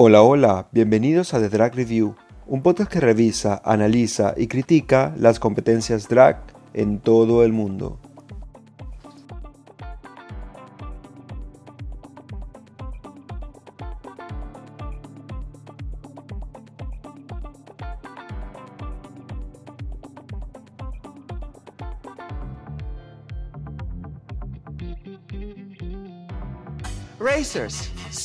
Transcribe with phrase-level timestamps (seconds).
[0.00, 2.14] Hola, hola, bienvenidos a The Drag Review,
[2.46, 6.40] un podcast que revisa, analiza y critica las competencias drag
[6.74, 7.98] en todo el mundo.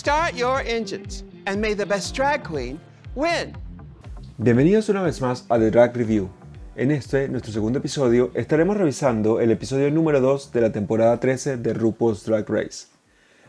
[0.03, 2.77] Start your engines and may the best drag queen
[3.15, 3.53] win.
[4.37, 6.29] Bienvenidos una vez más a The Drag Review.
[6.75, 11.55] En este, nuestro segundo episodio, estaremos revisando el episodio número 2 de la temporada 13
[11.55, 12.87] de RuPaul's Drag Race.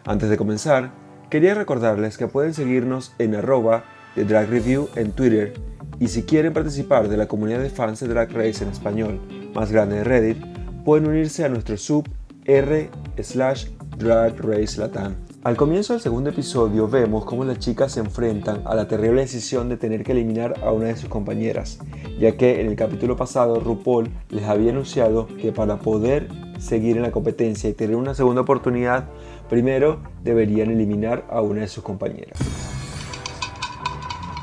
[0.04, 0.92] Antes de comenzar,
[1.28, 3.82] quería recordarles que pueden seguirnos en arroba
[4.14, 5.54] Drag Review en Twitter
[5.98, 9.20] y si quieren participar de la comunidad de fans de Drag Race en español
[9.56, 10.38] más grande de Reddit,
[10.84, 12.08] pueden unirse a nuestro sub
[12.44, 15.16] r slash Drag Race Latam.
[15.44, 19.68] Al comienzo del segundo episodio vemos cómo las chicas se enfrentan a la terrible decisión
[19.68, 21.80] de tener que eliminar a una de sus compañeras,
[22.18, 26.28] ya que en el capítulo pasado RuPaul les había anunciado que para poder
[26.58, 29.10] seguir en la competencia y tener una segunda oportunidad,
[29.50, 32.38] primero deberían eliminar a una de sus compañeras.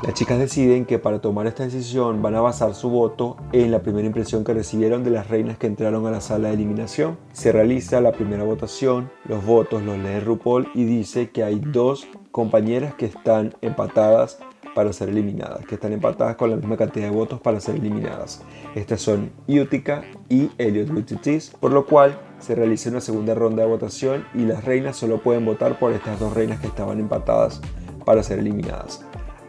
[0.02, 3.82] Las chicas deciden que para tomar esta decisión van a basar su voto en la
[3.82, 7.18] primera impresión que recibieron de las reinas que entraron a la sala de eliminación.
[7.32, 12.08] Se realiza la primera votación, los votos los lee RuPaul y dice que hay dos
[12.32, 14.40] compañeras que están empatadas
[14.74, 18.42] para ser eliminadas, que están empatadas con la misma cantidad de votos para ser eliminadas.
[18.74, 23.68] Estas son Utica y Elliot Wittitis, por lo cual se realiza una segunda ronda de
[23.68, 27.60] votación y las reinas solo pueden votar por estas dos reinas que estaban empatadas
[28.04, 29.04] para ser eliminadas.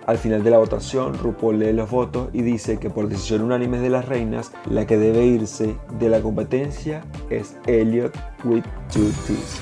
[0.06, 3.80] Al final de la votación, RuPaul lee los votos y dice que por decisión unánime
[3.80, 8.14] de las reinas, la que debe irse de la competencia es Elliot
[8.44, 9.62] with two T's.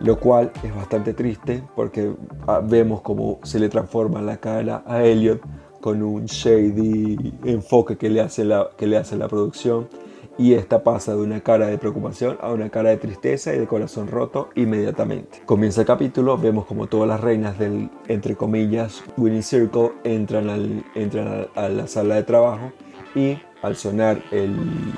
[0.00, 2.12] Lo cual es bastante triste porque
[2.46, 5.40] ah, vemos cómo se le transforma la cara a Elliot
[5.80, 9.88] con un shady enfoque que le hace la, que le hace la producción
[10.36, 13.66] y esta pasa de una cara de preocupación a una cara de tristeza y de
[13.66, 15.42] corazón roto inmediatamente.
[15.46, 20.84] Comienza el capítulo, vemos como todas las reinas del, entre comillas, Winning Circle entran, al,
[20.94, 22.72] entran a, la sala de trabajo
[23.14, 24.56] y al sonar el,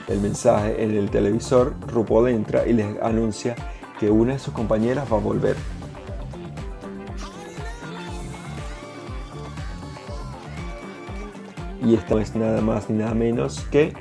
[0.08, 3.54] el mensaje en el televisor, RuPaul entra y les anuncia
[4.00, 5.56] que una de sus compañeras va a volver.
[11.84, 13.92] Y esta es nada más ni nada menos que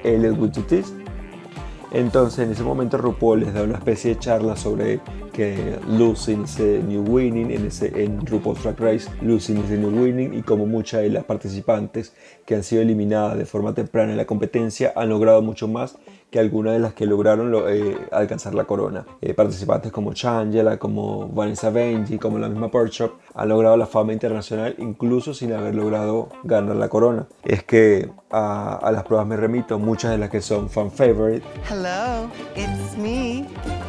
[1.92, 5.00] entonces en ese momento RuPaul les da una especie de charla sobre
[5.34, 9.78] que losing is the new winning, en, ese, en RuPaul's Drag Race, losing is the
[9.78, 12.14] new winning, y como muchas de las participantes
[12.46, 15.98] que han sido eliminadas de forma temprana en la competencia han logrado mucho más
[16.30, 19.06] que algunas de las que lograron eh, alcanzar la corona.
[19.22, 24.14] Eh, participantes como Changela, como Vanessa Benji, como la misma Shop han logrado la fama
[24.14, 27.28] internacional incluso sin haber logrado ganar la corona.
[27.44, 31.46] Es que a, a las pruebas me remito, muchas de las que son fan favorite.
[31.70, 33.46] Hello, it's me,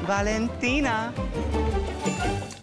[0.06, 1.12] Valentina.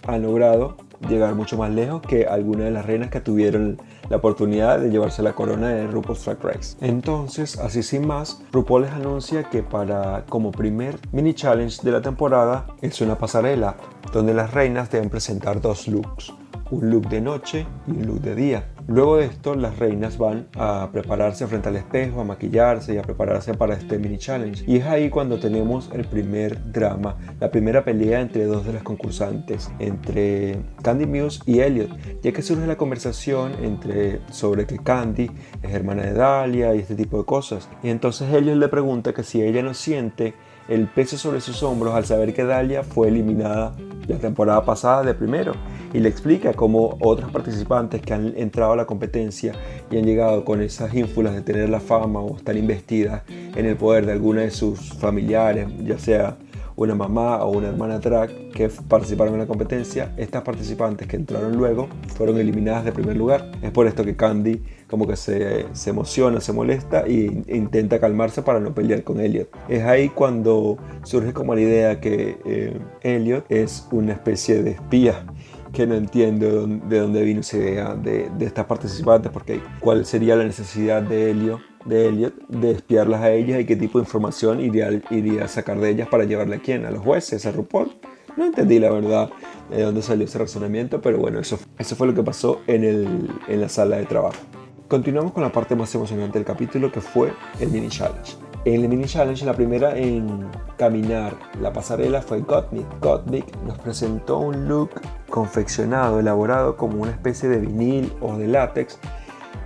[0.08, 0.78] Han logrado
[1.10, 5.24] llegar mucho más lejos que algunas de las reinas que tuvieron la oportunidad de llevarse
[5.24, 6.78] la corona de RuPaul's Drag Race.
[6.82, 12.02] Entonces, así sin más, RuPaul les anuncia que para como primer mini challenge de la
[12.02, 13.76] temporada es una pasarela
[14.12, 16.34] donde las reinas deben presentar dos looks
[16.74, 18.70] un look de noche y un look de día.
[18.88, 23.02] Luego de esto, las reinas van a prepararse frente al espejo, a maquillarse y a
[23.02, 24.64] prepararse para este mini challenge.
[24.68, 28.84] Y es ahí cuando tenemos el primer drama, la primera pelea entre dos de las
[28.84, 35.32] concursantes, entre Candy Muse y Elliot, ya que surge la conversación entre sobre que Candy
[35.62, 37.70] es hermana de Dalia y este tipo de cosas.
[37.84, 40.34] Y entonces Elliot le pregunta que si ella no siente
[40.68, 43.76] el peso sobre sus hombros al saber que Dalia fue eliminada
[44.08, 45.54] la temporada pasada de primero
[45.94, 49.54] y le explica cómo otros participantes que han entrado a la competencia
[49.92, 53.76] y han llegado con esas ínfulas de tener la fama o estar investidas en el
[53.76, 56.38] poder de alguna de sus familiares, ya sea
[56.76, 61.56] una mamá o una hermana drag que participaron en la competencia, estas participantes que entraron
[61.56, 63.52] luego fueron eliminadas de primer lugar.
[63.62, 68.44] Es por esto que Candy como que se, se emociona, se molesta e intenta calmarse
[68.44, 69.50] para no pelear con Elliot.
[69.68, 75.26] Es ahí cuando surge como la idea que eh, Elliot es una especie de espía
[75.74, 80.36] que no entiendo de dónde vino esa idea de, de estas participantes, porque cuál sería
[80.36, 84.62] la necesidad de Elliot de Elliot de espiarlas a ellas y qué tipo de información
[84.62, 87.92] iría, iría a sacar de ellas para llevarle a quién, a los jueces, a RuPaul.
[88.38, 89.30] No entendí la verdad
[89.70, 93.30] de dónde salió ese razonamiento, pero bueno, eso, eso fue lo que pasó en, el,
[93.48, 94.40] en la sala de trabajo.
[94.88, 98.36] Continuamos con la parte más emocionante del capítulo que fue el mini challenge.
[98.66, 100.48] En el mini challenge, la primera en
[100.78, 102.86] caminar la pasarela fue Gottmik.
[103.02, 104.92] Gottmik nos presentó un look
[105.34, 109.00] confeccionado, elaborado como una especie de vinil o de látex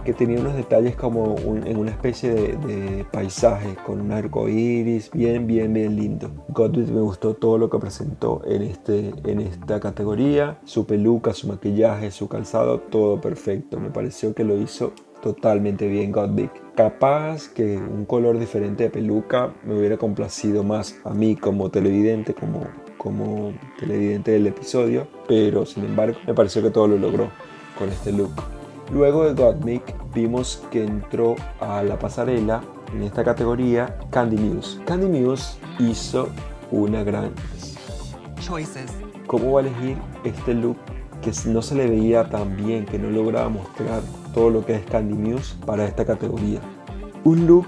[0.05, 1.35] que tenía unos detalles como
[1.65, 6.31] en una especie de, paisaje con un arco iris bien, bien, bien lindo.
[6.47, 10.57] Gottmik me gustó todo lo que presentó en, este, en esta categoría.
[10.63, 13.77] Su peluca, su maquillaje, su calzado, todo perfecto.
[13.77, 16.49] Me pareció que lo hizo totalmente bien Godbig.
[16.77, 22.33] Capaz que un color diferente de peluca me hubiera complacido más a mí como televidente,
[22.33, 22.61] como,
[22.97, 27.29] como televidente del episodio, pero sin embargo me pareció que todo lo logró
[27.77, 28.31] con este look.
[28.91, 32.61] Luego de Godmick vimos que entró a la pasarela
[32.93, 34.79] en esta categoría Candy Muse.
[34.85, 36.29] Candy Muse hizo
[36.71, 37.31] una gran...
[38.39, 38.91] Choices.
[39.25, 40.77] ¿Cómo va a elegir este look
[41.21, 44.01] que no se le veía tan bien, que no lograba mostrar
[44.33, 46.61] todo lo que es Candy Muse para esta categoría.
[47.23, 47.67] Un look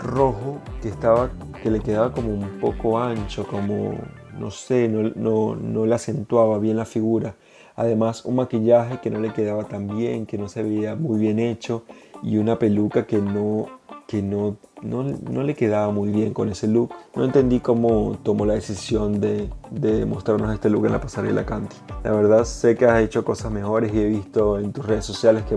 [0.00, 1.30] rojo que, estaba,
[1.62, 3.94] que le quedaba como un poco ancho, como
[4.38, 7.36] no sé, no, no, no le acentuaba bien la figura.
[7.76, 11.38] Además, un maquillaje que no le quedaba tan bien, que no se veía muy bien
[11.38, 11.84] hecho
[12.22, 13.66] y una peluca que no,
[14.06, 16.94] que no, no, le quedaba muy bien con ese look.
[17.14, 21.76] No entendí cómo tomó la decisión de, de, mostrarnos este look en la pasarela Candy.
[22.02, 25.44] La verdad sé que has hecho cosas mejores y he visto en tus redes sociales
[25.44, 25.56] que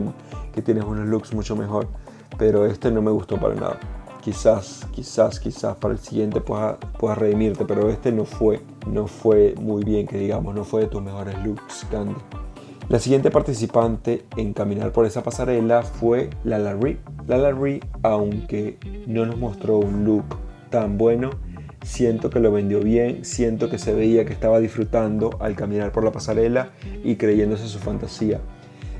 [0.54, 1.88] que tienes unos looks mucho mejor,
[2.38, 3.99] pero este no me gustó para nada.
[4.22, 9.56] Quizás, quizás, quizás para el siguiente puedas, puedas redimirte, pero este no fue, no fue
[9.60, 12.16] muy bien, que digamos, no fue de tus mejores looks, Candy.
[12.90, 16.98] La siguiente participante en caminar por esa pasarela fue Lala Ree.
[17.28, 20.26] Lala Ree, aunque no nos mostró un look
[20.72, 21.30] tan bueno,
[21.84, 26.04] siento que lo vendió bien, siento que se veía que estaba disfrutando al caminar por
[26.04, 26.72] la pasarela
[27.04, 28.42] y creyéndose su fantasía.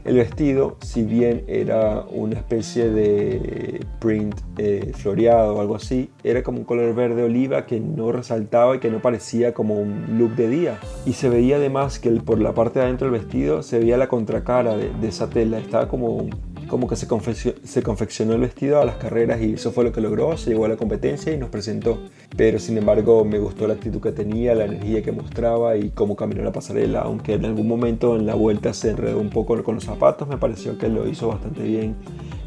[0.06, 6.44] El vestido, si bien era una especie de print eh, floreado o algo así, era
[6.44, 10.36] como un color verde oliva que no resaltaba y que no parecía como un look
[10.36, 10.80] de día.
[11.06, 14.08] Y se veía además que por la parte de adentro del vestido se veía la
[14.08, 16.28] contracara de, de esa tela, estaba como
[16.70, 20.38] como que se, confeccionó, el vestido a las carreras y eso fue lo que logró,
[20.38, 22.00] se llegó a la competencia y nos presentó.
[22.38, 26.16] Pero sin embargo me gustó la actitud que tenía, la energía que mostraba y cómo
[26.16, 29.76] caminó la pasarela, aunque en algún momento en la vuelta se enredó un poco con
[29.76, 31.96] los zapatos, me pareció que lo hizo bastante bien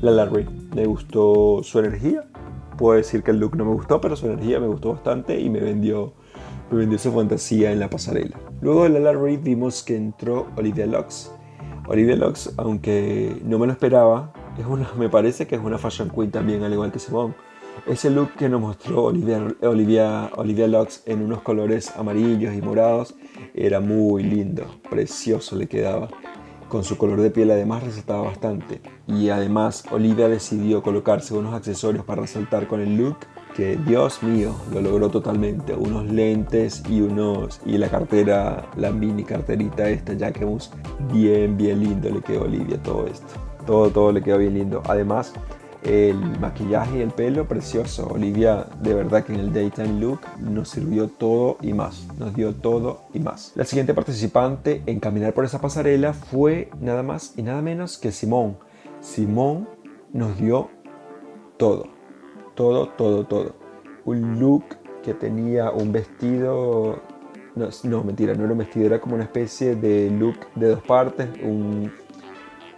[0.00, 0.46] la Larry.
[0.74, 2.24] Me gustó su energía,
[2.78, 5.50] puedo decir que el look no me gustó, pero su energía me gustó bastante y
[5.50, 6.14] me vendió,
[6.70, 8.38] me vendió su fantasía en la pasarela.
[8.60, 11.32] Luego de la Larry vimos que entró Olivia Lux
[11.92, 16.08] Olivia Lux, aunque no me lo esperaba, es una, me parece que es una fashion
[16.08, 17.34] queen también, al igual que Simone.
[17.86, 23.14] Ese look que nos mostró Olivia, Olivia, Olivia Lux en unos colores amarillos y morados
[23.52, 26.08] era muy lindo, precioso le quedaba.
[26.70, 28.80] Con su color de piel además resaltaba bastante.
[29.06, 33.18] Y además Olivia decidió colocarse unos accesorios para resaltar con el look
[33.56, 35.74] que Dios mío, lo logró totalmente.
[35.74, 40.70] Unos lentes y unos y la cartera, la mini carterita esta Jacquemus,
[41.12, 43.26] bien, bien lindo le quedó a Olivia todo esto.
[43.66, 44.82] Todo, todo le quedó bien lindo.
[44.86, 45.32] Además,
[45.84, 48.08] el maquillaje y el pelo precioso.
[48.08, 52.06] Olivia, de verdad que en el daytime look nos sirvió todo y más.
[52.18, 53.52] Nos dio todo y más.
[53.54, 58.12] La siguiente participante en caminar por esa pasarela fue nada más y nada menos que
[58.12, 58.56] Simón.
[59.00, 59.68] Simón
[60.12, 60.70] nos dio
[61.56, 61.91] todo
[62.62, 63.54] todo, todo, todo.
[64.04, 64.64] Un look
[65.02, 67.00] que tenía un vestido,
[67.56, 71.28] no, mentira, no era un vestido, era como una especie de look de dos partes,
[71.42, 71.90] un,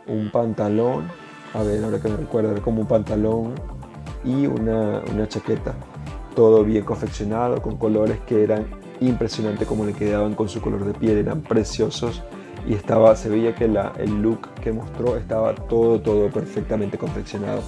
[0.06, 1.08] un pantalón,
[1.52, 3.52] a ver, ahora que me recuerdo, era como un pantalón
[4.24, 5.74] y una, una chaqueta.
[6.34, 8.64] Todo bien confeccionado, con colores que eran
[9.00, 12.22] impresionantes como le quedaban con su color de piel, eran preciosos
[12.66, 17.60] y estaba, se veía que la, el look que mostró estaba todo, todo perfectamente confeccionado.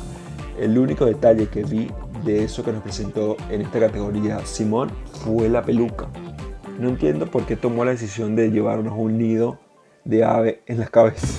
[0.59, 1.91] El único detalle que vi
[2.25, 4.91] de eso que nos presentó en esta categoría Simón
[5.25, 6.09] fue la peluca.
[6.79, 9.59] No entiendo por qué tomó la decisión de llevarnos un nido
[10.05, 11.39] de ave en las cabezas.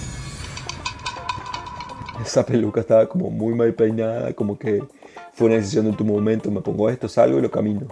[2.23, 4.83] Esa peluca estaba como muy mal peinada, como que
[5.33, 7.87] fue una decisión de tu momento, me pongo esto, salgo y lo camino.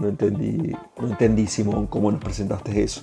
[0.00, 3.02] No entendí, no entendí Simón cómo nos presentaste eso.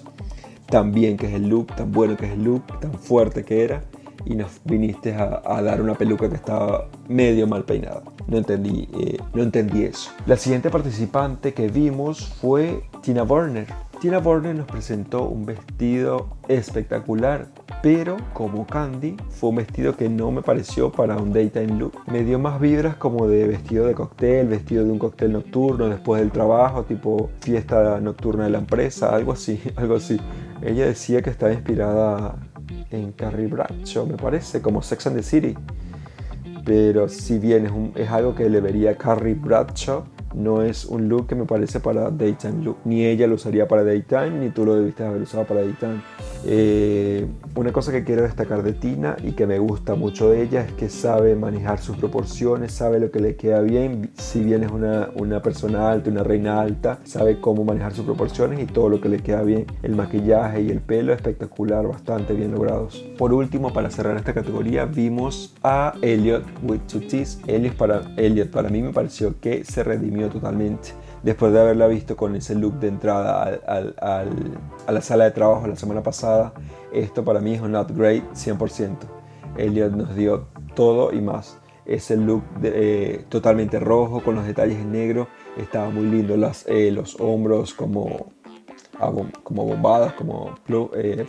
[0.68, 3.64] Tan bien que es el look, tan bueno que es el look, tan fuerte que
[3.64, 3.84] era
[4.26, 8.04] y nos viniste a, dar una peluca que estaba medio mal peinada.
[8.28, 10.12] No entendí, eh, no entendí eso.
[10.26, 13.68] La siguiente participante que vimos fue Tina Burner.
[14.02, 17.50] Tina Burner nos presentó un vestido espectacular,
[17.84, 21.94] pero como Candy fue un vestido que no me pareció para un daytime look.
[22.08, 26.20] Me dio más vibras como de vestido de cóctel, vestido de un cóctel nocturno después
[26.20, 30.20] del trabajo, tipo fiesta nocturna de la empresa, algo así, algo así.
[30.64, 32.38] Ella decía que estaba inspirada
[32.92, 35.56] en Carrie Bradshaw, me parece, como Sex and the City.
[36.66, 41.10] Pero si bien es, es algo que le vería a Carrie Bradshaw, no es un
[41.10, 42.78] look que me parece para daytime look.
[42.86, 46.02] Ni ella lo usaría para daytime, ni tú lo debiste haber usado para daytime.
[46.46, 50.62] Eh, una cosa que quiero destacar de Tina y que me gusta mucho de ella
[50.62, 54.12] es que sabe manejar sus proporciones, sabe lo que le queda bien.
[54.18, 58.60] Si bien es una, una persona alta, una reina alta, sabe cómo manejar sus proporciones
[58.62, 59.66] y todo lo que le queda bien.
[59.84, 63.04] El maquillaje y el pelo espectacular, bastante bien logrados.
[63.18, 67.02] Por último, para cerrar esta categoría, vimos a Elliot with two
[67.48, 70.92] Elliot para, Elliot para mí me pareció que se redimió totalmente
[71.24, 73.60] después de haberla visto con ese look de entrada
[74.88, 76.54] a la sala de trabajo la semana pasada,
[76.92, 78.98] esto para mí es un upgrade 100%.
[79.58, 81.58] Elliot nos dio todo y más.
[81.86, 86.38] Ese look eh, totalmente rojo con los detalles en negro estaba muy lindo.
[86.38, 88.32] Las, eh, los hombros como,
[89.44, 90.56] como bombados, como,
[90.96, 91.26] eh,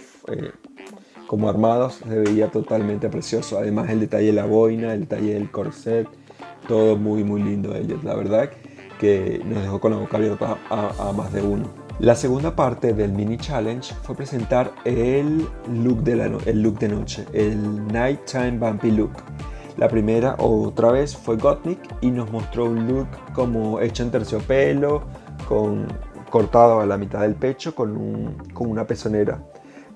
[1.26, 3.58] como armados, se veía totalmente precioso.
[3.58, 6.06] Además el detalle de la boina, el detalle del corset,
[6.68, 8.02] todo muy muy lindo Elliot.
[8.04, 8.50] La verdad
[9.02, 11.64] que nos dejó con la boca abierta a, más de uno.
[11.98, 15.48] La segunda parte del mini challenge fue presentar el
[15.82, 19.10] look de, la el look de noche, el Nighttime Bumpy Look.
[19.76, 25.02] La primera otra vez fue Gottmik y nos mostró un look como hecho en terciopelo,
[25.48, 25.88] con,
[26.30, 29.42] cortado a la mitad del pecho con, un, con una pezonera.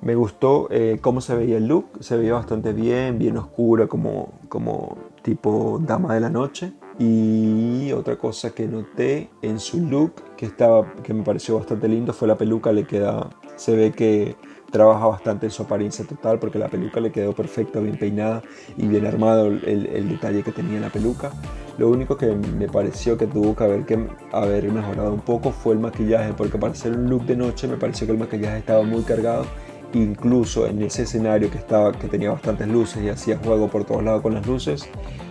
[0.02, 4.32] Me gustó eh, cómo se veía el look, se veía bastante bien, bien oscura, como,
[4.48, 6.72] como tipo dama de la noche.
[6.98, 12.12] Y otra cosa que noté en su look, que, estaba, que me pareció bastante lindo,
[12.12, 12.72] fue la peluca.
[12.72, 14.36] Le queda, se ve que
[14.70, 18.42] trabaja bastante en su apariencia total porque la peluca le quedó perfecta, bien peinada
[18.76, 21.32] y bien armado el, el, detalle que tenía la peluca.
[21.78, 25.74] Lo único que me pareció que tuvo que haber, que haber mejorado un poco fue
[25.74, 28.82] el maquillaje, porque para hacer un look de noche me pareció que el maquillaje estaba
[28.82, 29.44] muy cargado.
[29.92, 34.02] Incluso en ese escenario que, estaba, que tenía bastantes luces y hacía juego por todos
[34.02, 34.88] lados con las luces,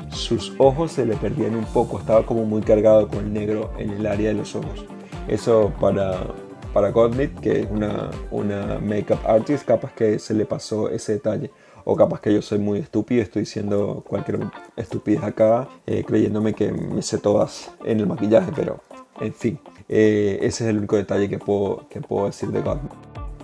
[0.09, 3.91] sus ojos se le perdían un poco, estaba como muy cargado con el negro en
[3.91, 4.85] el área de los ojos.
[5.27, 6.27] Eso para,
[6.73, 6.93] para
[7.41, 11.51] que es una, una makeup artist, capaz que se le pasó ese detalle.
[11.87, 14.39] O capaz que yo soy muy estúpido, estoy diciendo cualquier
[14.75, 18.79] estupidez acá, eh, creyéndome que me sé todas en el maquillaje, pero
[19.21, 22.91] en fin, eh, ese es el único detalle que puedo, que puedo decir de Gottlieb.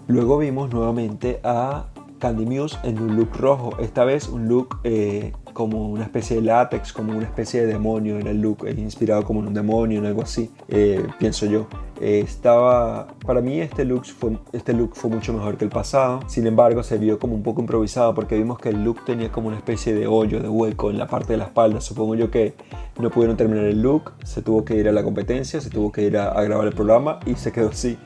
[0.07, 1.85] Luego vimos nuevamente a
[2.17, 6.43] Candy Muse en un look rojo, esta vez un look eh, como una especie de
[6.43, 10.05] látex, como una especie de demonio en el look, inspirado como en un demonio, en
[10.05, 11.67] algo así, eh, pienso yo.
[11.99, 16.21] Eh, estaba, para mí este look, fue, este look fue mucho mejor que el pasado,
[16.27, 19.49] sin embargo se vio como un poco improvisado porque vimos que el look tenía como
[19.49, 22.55] una especie de hoyo, de hueco en la parte de la espalda, supongo yo que
[22.99, 26.03] no pudieron terminar el look, se tuvo que ir a la competencia, se tuvo que
[26.03, 27.97] ir a, a grabar el programa y se quedó así,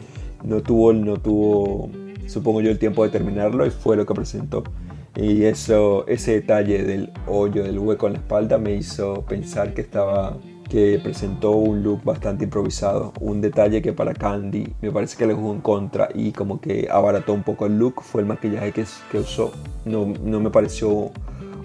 [0.43, 1.89] no tuvo, no tuvo,
[2.27, 4.63] supongo yo el tiempo de terminarlo y fue lo que presentó.
[5.15, 9.81] Y eso, ese detalle del hoyo, del hueco en la espalda me hizo pensar que
[9.81, 10.37] estaba
[10.69, 15.33] que presentó un look bastante improvisado, un detalle que para Candy me parece que le
[15.33, 18.83] jugó en contra y como que abarató un poco el look fue el maquillaje que,
[19.11, 19.51] que usó.
[19.85, 21.11] No, no me pareció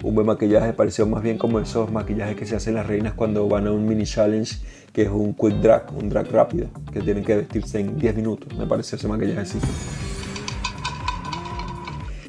[0.02, 3.49] un buen maquillaje, pareció más bien como esos maquillajes que se hacen las reinas cuando
[3.49, 4.57] van a un mini challenge
[4.92, 8.57] que es un quick drag, un drag rápido, que tienen que vestirse en 10 minutos,
[8.57, 9.59] me pareció ese maquillaje así.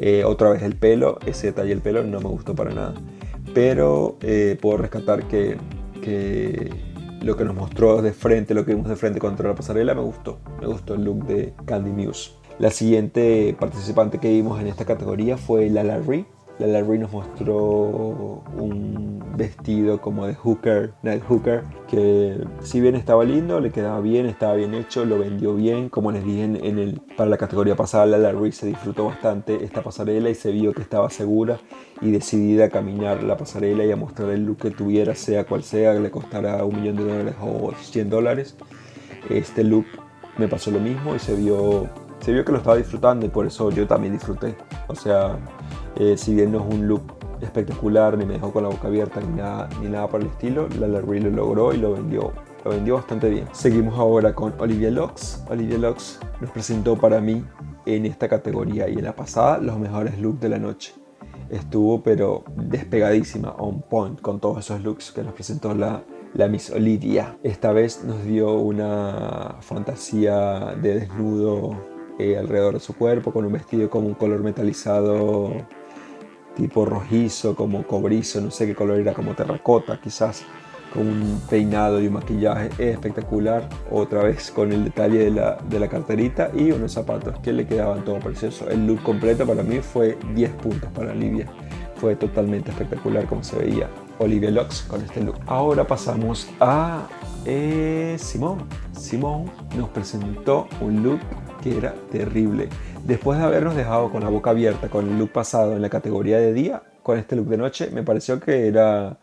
[0.03, 2.95] Eh, otra vez el pelo, ese detalle del pelo no me gustó para nada.
[3.53, 5.57] Pero eh, puedo rescatar que,
[6.01, 6.71] que,
[7.21, 10.01] lo que nos mostró de frente, lo que vimos de frente contra la pasarela, me
[10.01, 10.39] gustó.
[10.59, 12.31] Me gustó el look de Candy Muse.
[12.57, 16.25] La siguiente participante que vimos en esta categoría fue Lala Ree
[16.61, 23.23] la Larry nos mostró un vestido como de hooker, night hooker, que si bien estaba
[23.23, 25.89] lindo, le quedaba bien, estaba bien hecho, lo vendió bien.
[25.89, 29.81] Como les dije en, el, para la categoría pasada, la Larry se disfrutó bastante esta
[29.81, 31.59] pasarela y se vio que estaba segura
[31.99, 35.63] y decidida a caminar la pasarela y a mostrar el look que tuviera, sea cual
[35.63, 38.55] sea, le costara un millón de dólares o 100 dólares.
[39.31, 39.85] Este look
[40.37, 41.89] me pasó lo mismo y se vio,
[42.19, 44.55] se vio que lo estaba disfrutando y por eso yo también disfruté.
[44.87, 45.39] O sea,
[45.95, 47.03] eh, si bien no es un look
[47.41, 50.67] espectacular, ni me dejó con la boca abierta, ni nada, ni nada por el estilo,
[50.79, 52.31] la Larry lo logró y lo vendió,
[52.63, 53.45] lo vendió bastante bien.
[53.51, 55.43] Seguimos ahora con Olivia Lux.
[55.49, 57.43] Olivia Lux nos presentó para mí
[57.85, 60.93] en esta categoría y en la pasada los mejores looks de la noche.
[61.49, 66.69] Estuvo pero despegadísima, on point, con todos esos looks que nos presentó la, la Miss
[66.69, 67.37] Olivia.
[67.43, 71.75] Esta vez nos dio una fantasía de desnudo
[72.19, 75.51] eh, alrededor de su cuerpo con un vestido como un color metalizado
[76.55, 80.43] tipo rojizo, como cobrizo, no sé qué color era, como terracota quizás.
[80.93, 85.79] con un peinado y un maquillaje espectacular, otra vez con el detalle de la, de
[85.79, 88.69] la carterita y unos zapatos que le quedaban todo precioso.
[88.69, 91.47] El look completo para mí fue 10 puntos para Olivia.
[91.95, 93.87] Fue totalmente espectacular como se veía
[94.19, 95.35] Olivia Lux con este look.
[95.47, 97.07] Ahora pasamos a
[97.45, 98.67] eh, Simón.
[98.91, 99.45] Simón
[99.77, 101.19] nos presentó un look
[101.61, 102.69] que era terrible.
[103.05, 106.37] Después de habernos dejado con la boca abierta con el look pasado en la categoría
[106.37, 109.17] de día, con este look de noche, me pareció que era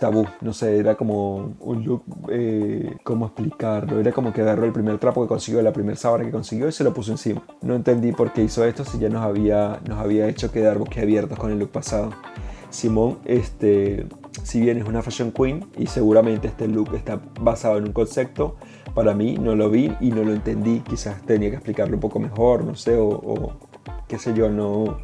[0.00, 4.00] tabú, no sé, era como un look, eh, ¿cómo explicarlo?
[4.00, 6.72] Era como que agarró el primer trapo que consiguió, la primera sábana que consiguió y
[6.72, 7.42] se lo puso encima.
[7.62, 11.38] No entendí por qué hizo esto si ya nos había, nos había hecho quedar boquiabiertos
[11.38, 12.10] con el look pasado.
[12.70, 14.06] Simón, este,
[14.42, 18.56] si bien es una fashion queen y seguramente este look está basado en un concepto,
[18.94, 20.80] para mí no lo vi y no lo entendí.
[20.80, 23.52] Quizás tenía que explicarlo un poco mejor, no sé, o,
[24.08, 24.98] qué sé yo, no,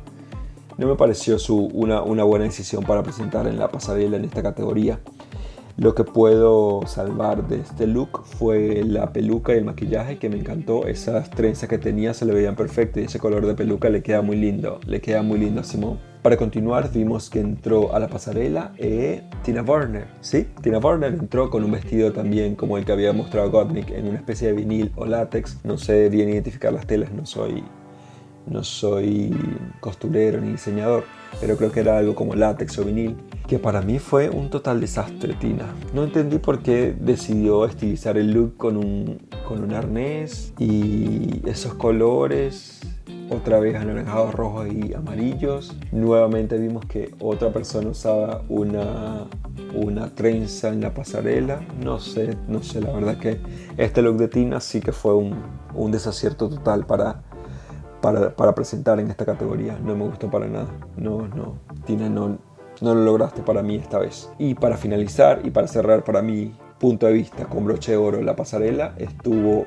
[0.78, 5.00] no me pareció su, una, buena decisión para presentar en la pasarela en esta categoría.
[5.76, 10.36] Lo que puedo salvar de este look fue la peluca y el maquillaje que me
[10.36, 10.86] encantó.
[10.86, 14.20] Esas trenzas que tenía se le veían perfecto y ese color de peluca le queda
[14.20, 14.78] muy lindo.
[14.86, 16.09] Le queda muy lindo a Simón.
[16.22, 20.06] Para continuar vimos que entró a la pasarela eh, Tina Warner.
[20.20, 24.06] Sí, Tina Warner entró con un vestido también como el que había mostrado Gottmik en
[24.06, 25.64] una especie de vinil o látex.
[25.64, 27.64] No sé bien identificar las telas, no soy
[28.46, 29.34] no soy
[29.80, 31.04] costurero ni diseñador,
[31.40, 34.80] pero creo que era algo como látex o vinil, que para mí fue un total
[34.80, 35.66] desastre, Tina.
[35.94, 41.74] No entendí por qué decidió estilizar el look con un, con un arnés y esos
[41.74, 42.80] colores,
[43.30, 45.76] otra vez anaranjados, rojos y amarillos.
[45.92, 49.26] Nuevamente vimos que otra persona usaba una,
[49.74, 51.60] una trenza en la pasarela.
[51.82, 53.40] No sé, no sé, la verdad que
[53.76, 55.34] este look de Tina sí que fue un,
[55.74, 57.22] un desacierto total para
[58.00, 59.78] para, para, presentar en esta categoría.
[59.78, 60.68] No me gustó para nada.
[60.96, 62.38] No, no, Tina, no,
[62.80, 64.30] no lo lograste para mí esta vez.
[64.38, 68.22] Y para finalizar y para cerrar para mi punto de vista con broche de oro
[68.22, 69.66] la pasarela, estuvo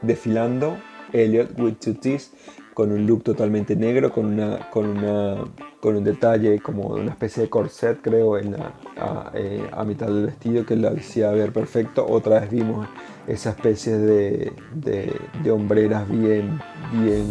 [0.00, 0.78] desfilando
[1.12, 2.32] Elliot with two T's
[2.76, 5.44] con un look totalmente negro, con, una, con, una,
[5.80, 10.26] con un detalle como una especie de corset, creo, en la, a, eh, mitad del
[10.26, 12.04] vestido que la hacía ver perfecto.
[12.06, 12.86] Otra vez vimos
[13.26, 16.60] esa especie de, de, hombreras bien,
[16.92, 17.24] bien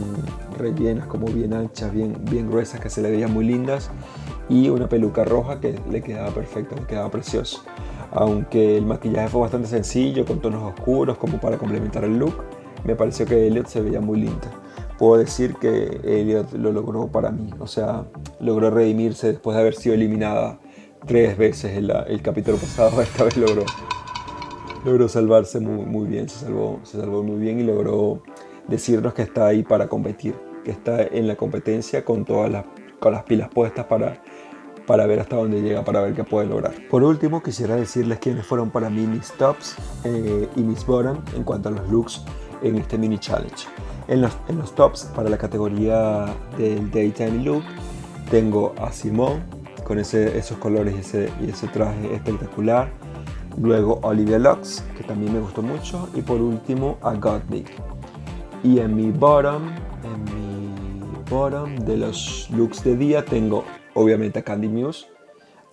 [0.58, 3.91] rellenas, como bien anchas, bien, bien gruesas, que se le veían muy lindas.
[4.49, 7.63] Y una peluca roja que le quedaba perfecto, le quedaba precioso.
[8.13, 12.34] Aunque el maquillaje fue bastante sencillo, con tonos oscuros, como para complementar el look,
[12.84, 14.49] me pareció que Elliot se veía muy linda
[14.97, 17.49] puedo decir que Elliot lo logró para mí.
[17.60, 18.05] O sea,
[18.39, 20.60] logró redimirse después de haber sido eliminada
[21.05, 23.01] tres veces en el capítulo pasado.
[23.01, 23.63] Esta vez logró,
[24.84, 28.21] logró salvarse muy, muy bien, se salvó, se salvó muy bien y logró
[28.67, 32.65] decirnos que está ahí para competir, que está en la competencia con todas las,
[32.99, 34.21] con las pilas puestas para,
[34.88, 36.73] para ver hasta dónde llega, para ver qué puede lograr.
[36.89, 41.43] Por último, quisiera decirles quiénes fueron para mí mis tops eh, y mis bottom en
[41.43, 42.25] cuanto a los looks
[42.62, 43.68] en este mini challenge.
[44.08, 46.26] En los, en los tops para la categoría
[46.58, 47.63] del Daytime Look
[48.30, 49.44] tengo a Simone
[49.84, 52.89] con ese, esos colores y ese, y ese traje espectacular.
[53.58, 56.10] Luego Olivia Lux, que también me gustó mucho.
[56.13, 57.72] Y por último a Gottmik.
[58.63, 59.70] Y en mi bottom,
[60.04, 60.74] en mi
[61.30, 63.63] bottom de los looks de día tengo
[63.94, 65.06] obviamente a Candy Muse,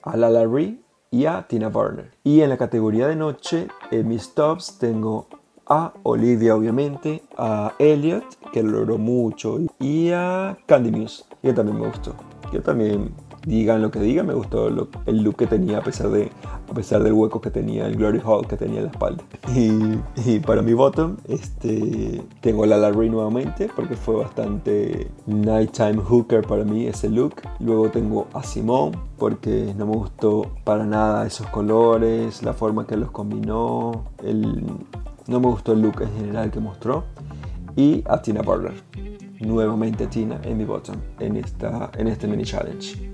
[0.03, 2.11] a Lala Ree y a Tina Burner.
[2.23, 5.27] Y en la categoría de noche, en mis tops tengo
[5.66, 11.81] a Olivia, obviamente, a Elliot, que lo logró mucho, y a Candy Muse, que también
[11.81, 12.14] me gustó.
[12.51, 13.14] Que también
[13.46, 16.31] digan lo que digan, me gustó el look que tenía a pesar, de,
[16.70, 19.25] a pesar del hueco que tenía, el Glory Hall que tenía en la espalda.
[20.25, 26.64] Y, para mi bottom, este, tengo la Larry nuevamente porque fue bastante nighttime hooker para
[26.64, 27.35] mí ese look.
[27.61, 32.96] Luego tengo a Simone porque no me gustó para nada esos colores, la forma que
[32.96, 34.64] los combinó, el,
[35.26, 37.04] no me gustó el look en general que mostró.
[37.76, 38.74] Y a Tina Burner.
[39.40, 43.11] Nuevamente Tina en mi bottom en, esta, en este mini challenge.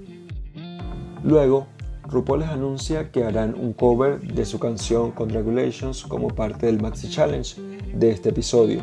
[1.22, 1.66] Luego,
[2.08, 7.08] RuPaul les anuncia que harán un cover de su canción Congratulations como parte del Maxi
[7.08, 7.60] Challenge
[7.94, 8.80] de este episodio.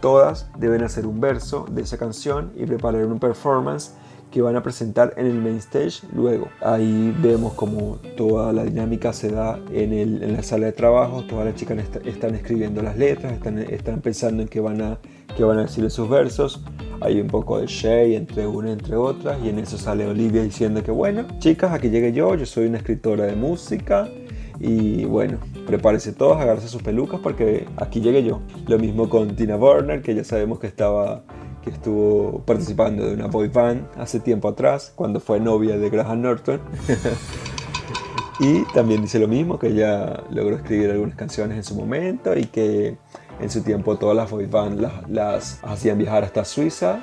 [0.00, 3.92] Todas deben hacer un verso de esa canción y preparar un performance
[4.30, 6.48] que van a presentar en el main stage luego.
[6.60, 11.24] Ahí vemos como toda la dinámica se da en, el, en la sala de trabajo,
[11.24, 14.98] todas las chicas están escribiendo las letras, están, están pensando en qué van, a,
[15.36, 16.62] qué van a decir en sus versos.
[17.00, 20.82] Hay un poco de shade entre una entre otras y en eso sale Olivia diciendo
[20.82, 24.08] que bueno, chicas, aquí llegué yo, yo soy una escritora de música
[24.60, 28.40] y bueno, prepárense todos, agarrarse sus pelucas porque aquí llegué yo.
[28.66, 31.22] Lo mismo con Tina Burner, que ya sabemos que estaba
[31.68, 36.60] estuvo participando de una boy band hace tiempo atrás, cuando fue novia de Graham Norton.
[38.40, 42.44] Y también dice lo mismo, que ella logró escribir algunas canciones en su momento y
[42.44, 42.96] que
[43.40, 47.00] en su tiempo todas las boy bands las, las hacían viajar hasta Suiza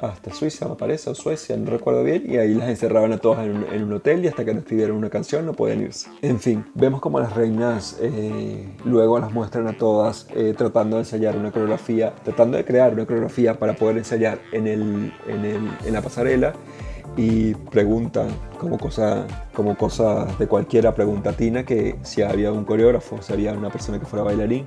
[0.00, 3.46] hasta Suiza, me parece, o Suecia, no recuerdo bien, y ahí las encerraban a todas
[3.46, 6.08] en un, hotel y hasta que no escribieron una canción no podían irse.
[6.22, 11.02] En fin, vemos como las reinas eh, luego las muestran a todas eh, tratando de
[11.02, 16.02] ensayar una coreografía, tratando de crear una coreografía para poder ensayar en, el, en, la
[16.02, 16.52] pasarela
[17.16, 23.20] y preguntan como cosa, como cosa de cualquiera pregunta Tina que si había un coreógrafo,
[23.22, 24.66] si había una persona que fuera bailarín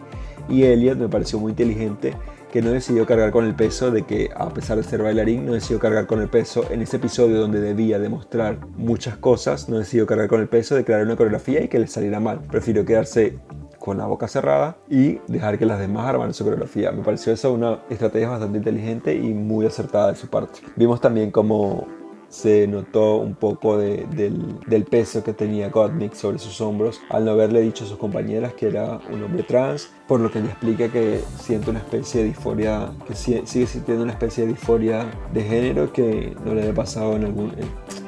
[0.50, 2.14] y Elliot me pareció muy inteligente
[2.52, 5.54] que no decidió cargar con el peso de que, a pesar de ser bailarín, no
[5.54, 10.06] decidió cargar con el peso en ese episodio donde debía demostrar muchas cosas, no decidió
[10.06, 12.42] cargar con el peso de crear una coreografía y que le saliera mal.
[12.42, 13.40] Prefirió quedarse
[13.80, 16.92] con la boca cerrada y dejar que las demás armaran su coreografía.
[16.92, 20.60] Me pareció eso una estrategia bastante inteligente y muy acertada de su parte.
[20.76, 21.88] Vimos también como
[22.32, 27.62] se notó un poco del, peso que tenía Gottmik sobre sus hombros al no haberle
[27.62, 31.22] dicho a sus compañeras que era un hombre trans, por lo que ella explica que
[31.38, 36.34] siente una especie de disforia, que sigue sintiendo una especie de disforia de género que
[36.46, 37.54] no le había pasado en algún...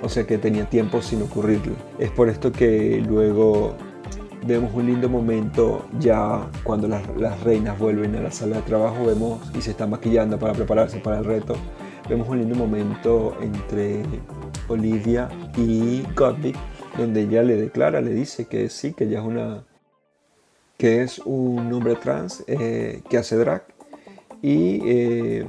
[0.01, 1.73] o sea, que tenía tiempo sin ocurrirle.
[1.99, 3.75] Es por esto que luego
[4.47, 9.05] vemos un lindo momento ya cuando las, las, reinas vuelven a la sala de trabajo,
[9.05, 11.55] vemos y se están maquillando para prepararse para el reto
[12.07, 14.03] vemos un lindo momento entre
[14.67, 16.55] Olivia y Gottlieb,
[16.97, 19.63] donde ella le declara, le dice que sí, que ella es una
[20.77, 23.63] que es un hombre trans eh, que hace drag
[24.41, 25.47] y eh,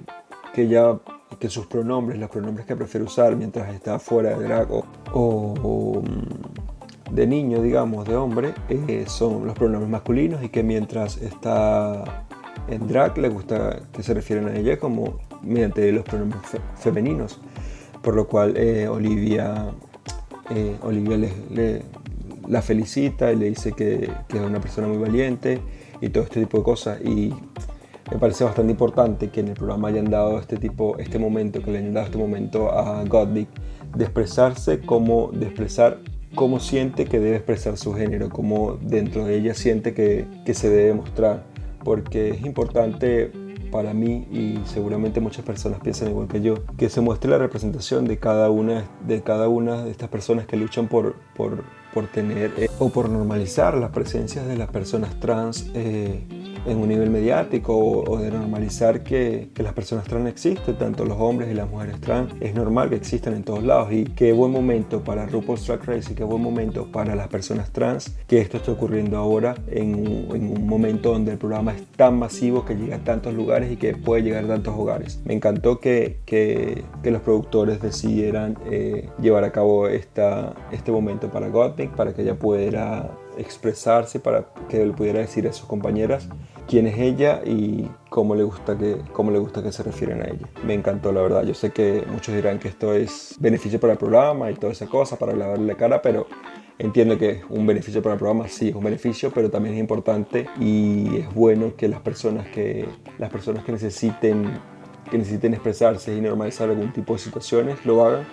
[0.52, 0.98] que ya
[1.40, 4.68] que sus pronombres, los pronombres que prefiere usar mientras está fuera de drag
[5.12, 11.16] o, mm, de niño, digamos, de hombre, eh, son los pronombres masculinos y que mientras
[11.16, 12.26] está
[12.68, 16.42] en drag le gusta que se refieren a ella como mediante los pronombres
[16.76, 17.40] femeninos,
[18.02, 19.70] por lo cual eh, Olivia,
[20.50, 21.82] eh, Olivia le,
[22.48, 25.60] la felicita y le dice que, que, es una persona muy valiente
[26.00, 27.00] y todo este tipo de cosas.
[27.04, 27.32] Y
[28.10, 31.70] me parece bastante importante que en el programa hayan dado este tipo, este momento, que
[31.70, 33.48] le hayan dado este momento a Godwig
[33.96, 36.00] de expresarse como, expresar
[36.34, 40.68] cómo siente que debe expresar su género, cómo dentro de ella siente que, que se
[40.68, 41.44] debe mostrar,
[41.82, 43.30] porque es importante
[43.74, 48.04] para mí y seguramente muchas personas piensan igual que yo, que se muestre la representación
[48.04, 52.52] de cada una de, cada una de estas personas que luchan por, por, por tener
[52.56, 55.72] eh, o por normalizar las presencias de las personas trans.
[55.74, 56.22] Eh,
[56.66, 61.18] en un nivel mediático o, de normalizar que, que, las personas trans existen, tanto los
[61.20, 64.52] hombres y las mujeres trans, es normal que existan en todos lados y qué buen
[64.52, 68.58] momento para RuPaul's Drag Race y qué buen momento para las personas trans que esto
[68.58, 72.74] está ocurriendo ahora en un, en un momento donde el programa es tan masivo que
[72.74, 75.20] llega a tantos lugares y que puede llegar a tantos hogares.
[75.24, 81.30] Me encantó que, que, que los productores decidieran eh, llevar a cabo esta, este momento
[81.30, 86.28] para Gottmik, para que ella pudiera expresarse, para que le pudiera decir a sus compañeras
[86.68, 90.26] quién es ella y cómo le gusta que, cómo le gusta que se refieren a
[90.26, 90.48] ella.
[90.64, 91.44] Me encantó, la verdad.
[91.44, 94.86] Yo sé que muchos dirán que esto es beneficio para el programa y toda esa
[94.86, 96.26] cosa, para lavarle la cara, pero
[96.78, 99.80] entiendo que es un beneficio para el programa, sí, es un beneficio, pero también es
[99.80, 102.86] importante y es bueno que las personas que,
[103.18, 104.60] las personas que necesiten
[105.10, 108.26] que necesiten expresarse y normalizar algún tipo de situaciones lo hagan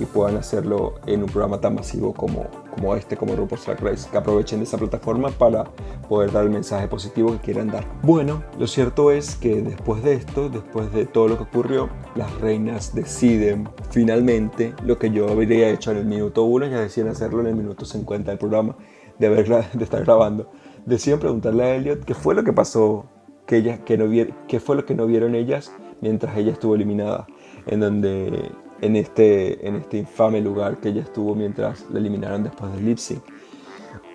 [0.00, 2.46] y puedan hacerlo en un programa tan masivo como,
[2.76, 5.64] como este, como RuPaul's Drag Race, que aprovechen esa plataforma para
[6.08, 7.84] poder dar el mensaje positivo que quieran dar.
[8.02, 12.32] Bueno, lo cierto es que después de esto, después de todo lo que ocurrió, las
[12.40, 17.40] reinas deciden finalmente lo que yo habría hecho en el minuto 1, ya deciden hacerlo
[17.40, 18.76] en el minuto 50 del programa,
[19.18, 20.50] de, haber, de estar grabando.
[20.84, 23.06] Deciden preguntarle a Elliot qué fue lo que pasó,
[23.46, 24.06] que ella, que no
[24.46, 27.26] qué fue lo que no vieron ellas mientras ella estuvo eliminada,
[27.66, 32.72] en donde en este, en este infame lugar que ella estuvo mientras la eliminaron después
[32.72, 33.22] del lip sync.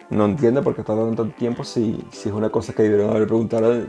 [0.10, 3.12] No entiendo por qué está dando tanto tiempo si, si es una cosa que debieron
[3.12, 3.86] haber preguntado,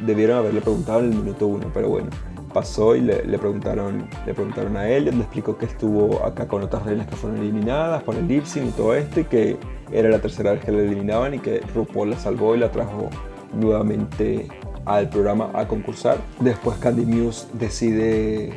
[0.00, 2.10] debieron haberle preguntado en el minuto uno, pero bueno,
[2.54, 6.84] pasó y le, preguntaron, le preguntaron a él, le explicó que estuvo acá con otras
[6.84, 9.56] reinas que fueron eliminadas por el lip sync y todo esto y que
[9.90, 13.10] era la tercera vez que la eliminaban y que RuPaul la salvó y la trajo
[13.52, 14.46] nuevamente
[14.84, 16.18] al programa a concursar.
[16.40, 18.52] Después Candy Muse decide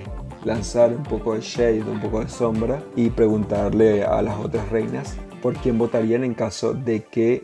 [0.45, 5.17] lanzar un poco de shade, un poco de sombra y preguntarle a las otras reinas
[5.41, 7.43] por quién votarían en caso de que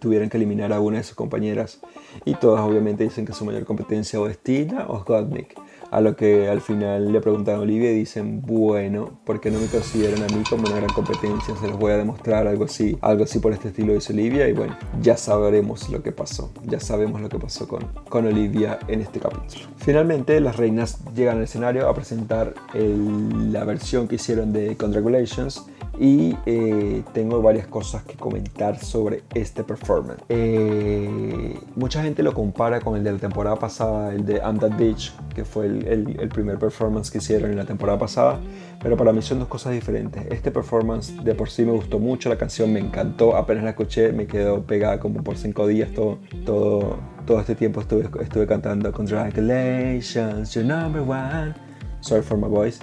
[0.00, 1.80] tuvieran que eliminar a una de sus compañeras.
[2.24, 5.54] Y todas obviamente dicen que su mayor competencia es Tina o Godnick.
[5.94, 9.60] A lo que al final le preguntan a Olivia y dicen, bueno, ¿por qué no
[9.60, 11.54] me consideran a mí como una gran competencia?
[11.54, 14.48] Se los voy a demostrar algo así, algo así por este estilo, dice Olivia.
[14.48, 18.80] Y bueno, ya sabremos lo que pasó, ya sabemos lo que pasó con, con Olivia
[18.88, 19.66] en este capítulo.
[19.76, 25.64] Finalmente, las reinas llegan al escenario a presentar la versión que hicieron de Congratulations
[25.98, 30.22] y eh, tengo varias cosas que comentar sobre este performance.
[30.28, 34.76] Eh, mucha gente lo compara con el de la temporada pasada, el de I'm That
[34.76, 38.40] Bitch, que fue el, primer performance que hicieron en la temporada pasada,
[38.82, 40.26] pero para mí son dos cosas diferentes.
[40.30, 44.12] Este performance de por sí me gustó mucho, la canción me encantó, apenas la escuché
[44.12, 48.92] me quedó pegada como por cinco días, todo, todo, todo este tiempo estuve, estuve cantando
[48.92, 51.54] Congratulations, you're number one,
[52.00, 52.80] sorry for my voice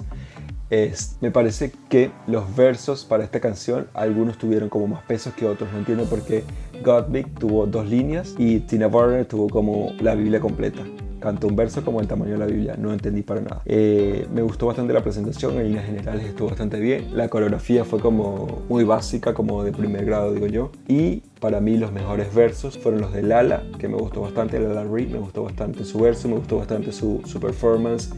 [1.20, 5.70] me parece que los versos para esta canción, algunos tuvieron como más pesos que otros.
[5.70, 6.44] No entiendo por qué
[6.82, 10.82] Godbig tuvo dos líneas y Tina Burner tuvo como la Biblia completa.
[11.20, 13.62] Cantó un verso como el tamaño de la Biblia, no entendí para nada.
[13.66, 17.16] Eh, me gustó bastante la presentación, en líneas generales estuvo bastante bien.
[17.16, 20.72] La coreografía fue como muy básica, como de primer grado, digo yo.
[20.88, 24.84] Y para mí los mejores versos fueron los de Lala, que me gustó bastante, Lala
[24.84, 28.10] Reed, me gustó bastante su verso, me gustó bastante su performance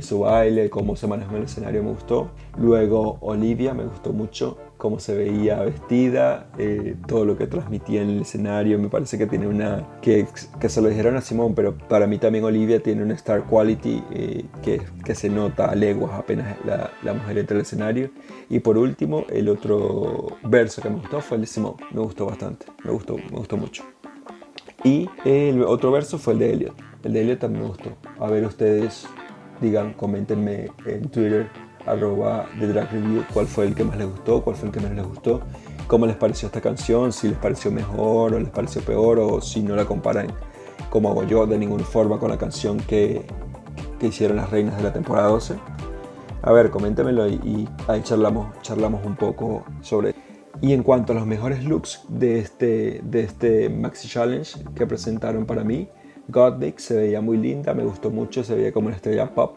[0.00, 2.30] su baile, cómo se manejó en el escenario me gustó.
[2.56, 8.10] Luego Olivia me gustó mucho, cómo se veía vestida, eh, todo lo que transmitía en
[8.10, 8.78] el escenario.
[8.78, 9.98] Me parece que tiene una.
[10.00, 10.26] Que,
[10.68, 14.44] se lo dijeron a Simón, pero para mí también Olivia tiene una star quality eh,
[14.62, 18.10] que, que, se nota a leguas apenas la, la mujer entra al escenario.
[18.48, 21.74] Y por último, el otro verso que me gustó fue el de Simón.
[21.92, 23.84] Me gustó bastante, me gustó, me gustó mucho.
[24.84, 26.74] Y el otro verso fue el de Elliot.
[27.04, 27.90] El de Elliot también me gustó.
[28.18, 29.06] A ver ustedes
[29.62, 31.48] digan, coméntenme en Twitter,
[31.86, 34.80] arroba The Drag Review, cuál fue el que más les gustó, cuál fue el que
[34.80, 35.40] menos les gustó,
[35.86, 39.62] cómo les pareció esta canción, si les pareció mejor o les pareció peor, o si
[39.62, 40.26] no la comparan
[40.90, 43.24] como hago yo de ninguna forma con la canción que,
[43.98, 45.54] que hicieron las reinas de la temporada 12.
[46.42, 50.14] A ver, coméntenmelo y, y ahí charlamos, charlamos un poco sobre
[50.60, 55.44] y en cuanto a los mejores looks de este, de este Maxi Challenge que presentaron
[55.44, 55.88] para mí,
[56.28, 59.56] Godbig se veía muy linda, me gustó mucho, se veía como una estrella pop.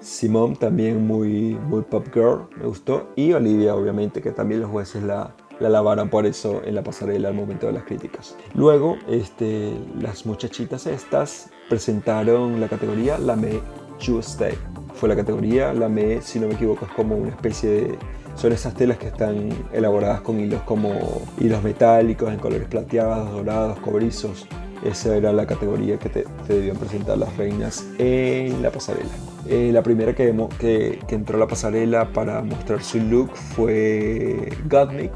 [0.00, 3.08] Simone también muy, muy pop girl, me gustó.
[3.16, 7.28] Y Olivia, obviamente, que también los jueces la, la lavaron por eso en la pasarela
[7.28, 8.36] al momento de las críticas.
[8.54, 13.60] Luego, este, las muchachitas estas presentaron la categoría La Me
[14.00, 14.54] You Stay.
[14.94, 17.98] Fue la categoría, la Me, si no me equivoco, es como una especie de...
[18.36, 20.92] Son esas telas que están elaboradas con hilos como
[21.38, 24.48] hilos metálicos en colores plateados, dorados, cobrizos.
[24.84, 29.10] Esa era la categoría que te, debían presentar las reinas en la pasarela.
[29.48, 34.50] Eh, la primera que, que, que, entró a la pasarela para mostrar su look fue
[34.68, 35.12] Gottmik,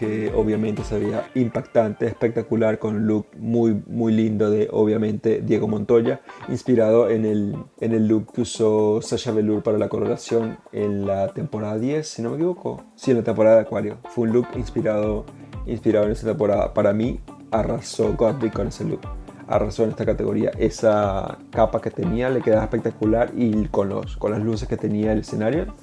[0.00, 5.68] que obviamente se veía impactante, espectacular, con un look muy, muy lindo de obviamente Diego
[5.68, 11.06] Montoya, inspirado en el, en el look que usó Sasha Velour para la coloración en
[11.06, 12.82] la temporada 10, si no me equivoco.
[12.96, 13.98] Sí, en la temporada de Acuario.
[14.08, 15.26] Fue un look inspirado,
[15.66, 16.72] inspirado en esa temporada.
[16.72, 19.00] Para mí, arrasó Godby con ese look.
[19.48, 20.50] Arrasó en esta categoría.
[20.58, 25.12] Esa capa que tenía le quedaba espectacular y con, los, con las luces que tenía
[25.12, 25.74] el escenario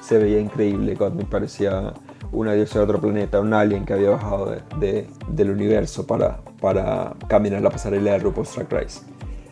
[0.00, 0.94] se veía increíble.
[0.94, 1.92] Godby parecía
[2.32, 7.14] una diosa de otro planeta, un alien que había bajado de, del universo para, para
[7.28, 9.00] caminar la pasarela de RuPaul's Drag Race.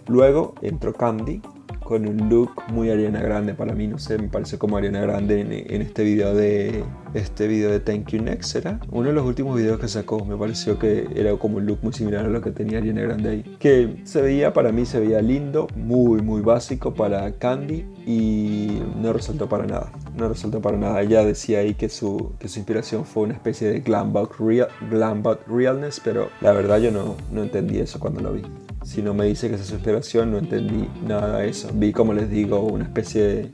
[0.07, 1.43] Luego entró Candy,
[1.87, 5.41] con un look muy Ariana Grande para mí, no sé, me parece como Ariana Grande
[5.41, 6.83] en, este video de
[7.15, 8.81] este video de Thank You Next, ¿era?
[8.91, 11.93] Uno de los últimos videos que sacó, me pareció que era como un look muy
[11.93, 13.57] similar a lo que tenía Ariana Grande ahí.
[13.61, 19.13] Que se veía, para mí se veía lindo, muy muy básico para Candy y no
[19.13, 21.01] resaltó para nada, no resaltó para nada.
[21.03, 24.69] Ella decía ahí que su, que su inspiración fue una especie de glambot, real,
[25.47, 28.43] realness, pero la verdad yo no, no entendí eso cuando lo vi.
[28.87, 31.69] Si no me dice que es su inspiración, no entendí nada de eso.
[31.75, 33.51] Vi, como les digo, una especie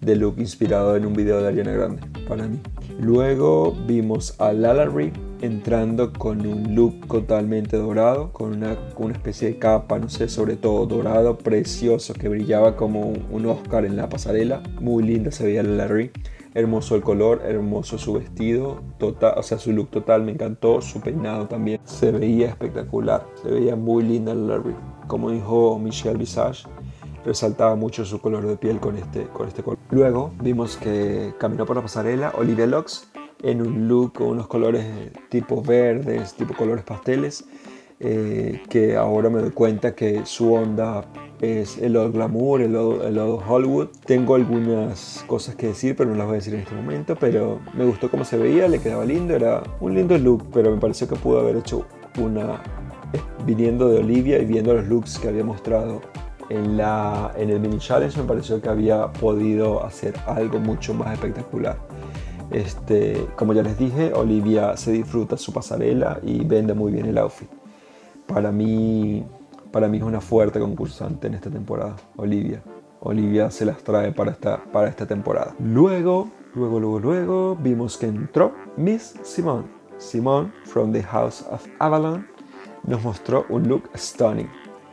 [0.00, 2.58] de, look inspirado en un video de Ariana Grande, para mí.
[2.98, 9.48] Luego vimos a Lala Reed entrando con un look totalmente dorado, con una, una, especie
[9.50, 14.08] de capa, no sé, sobre todo dorado, precioso, que brillaba como un Oscar en la
[14.08, 14.64] pasarela.
[14.80, 16.10] Muy linda se veía Lala Reed.
[16.54, 21.00] Hermoso el color, hermoso su vestido, total, o sea, su look total me encantó, su
[21.00, 24.74] peinado también se veía espectacular, se veía muy linda la Larry.
[25.06, 26.68] Como dijo Michelle Visage,
[27.24, 29.78] resaltaba mucho su color de piel con este, con este color.
[29.90, 33.10] Luego vimos que caminó por la pasarela Olivia Lux
[33.42, 34.86] en un look con unos colores
[35.28, 37.44] tipo verdes, tipo colores pasteles,
[38.04, 41.04] eh, que ahora me doy cuenta que su onda
[41.40, 43.88] es el lado glamour, el lado, Hollywood.
[44.04, 47.60] Tengo algunas cosas que decir, pero no las voy a decir en este momento, pero
[47.74, 51.06] me gustó cómo se veía, le quedaba lindo, era un lindo look, pero me pareció
[51.06, 51.86] que pudo haber hecho
[52.18, 52.60] una,
[53.46, 56.00] viniendo de Olivia y viendo los looks que había mostrado
[56.48, 61.12] en, la, en el mini challenge, me pareció que había podido hacer algo mucho más
[61.12, 61.78] espectacular.
[62.50, 67.18] Este, como ya les dije, Olivia se disfruta su pasarela y vende muy bien el
[67.18, 67.61] outfit
[68.32, 69.24] para mí,
[69.70, 72.62] para mí es una fuerte concursante en esta temporada, Olivia.
[73.00, 75.54] Olivia se las trae para esta, para esta temporada.
[75.58, 79.64] Luego Luego, luego, luego vimos que entró Miss Simone.
[79.96, 82.26] Simone from the House of Avalon
[82.84, 84.50] nos mostró un look stunning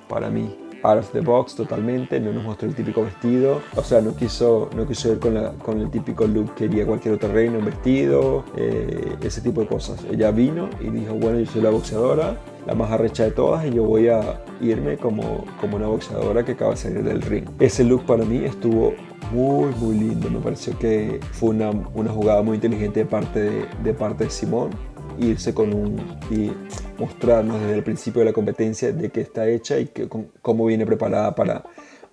[0.08, 4.02] para mí out of the box totalmente, no nos mostró el típico vestido, o sea,
[4.02, 7.32] no quiso, no quiso ir con, la, con el típico look que haría cualquier otro
[7.32, 10.04] reino, un vestido, eh, ese tipo de cosas.
[10.10, 13.72] Ella vino y dijo, bueno, yo soy la boxeadora, la más arrecha de todas y
[13.72, 17.46] yo voy a irme como, como una boxeadora que acaba de salir del ring.
[17.60, 18.94] Ese look para mí estuvo
[19.32, 23.65] muy muy lindo, me pareció que fue una, una jugada muy inteligente de parte de,
[23.84, 24.70] de parte de Simón
[25.19, 25.99] irse con un
[26.32, 26.51] y
[26.99, 30.08] mostrarnos desde el principio de la competencia de qué está hecha y que,
[30.41, 31.63] cómo viene preparada para,